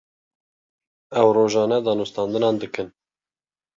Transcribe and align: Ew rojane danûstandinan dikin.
Ew 1.19 1.27
rojane 1.35 1.79
danûstandinan 1.85 2.55
dikin. 2.61 2.87